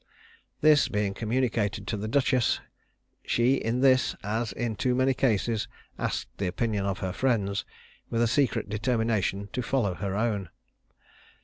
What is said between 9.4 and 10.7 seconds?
to follow her own.